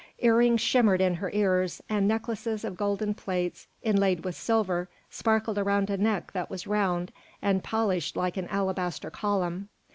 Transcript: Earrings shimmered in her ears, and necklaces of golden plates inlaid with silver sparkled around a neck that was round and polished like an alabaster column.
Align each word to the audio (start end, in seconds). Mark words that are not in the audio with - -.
Earrings 0.17 0.61
shimmered 0.61 0.99
in 0.99 1.13
her 1.13 1.29
ears, 1.31 1.79
and 1.87 2.07
necklaces 2.07 2.63
of 2.65 2.75
golden 2.75 3.13
plates 3.13 3.67
inlaid 3.83 4.25
with 4.25 4.33
silver 4.33 4.89
sparkled 5.11 5.59
around 5.59 5.91
a 5.91 5.97
neck 5.97 6.31
that 6.31 6.49
was 6.49 6.65
round 6.65 7.11
and 7.39 7.63
polished 7.63 8.17
like 8.17 8.35
an 8.35 8.47
alabaster 8.47 9.11
column. 9.11 9.69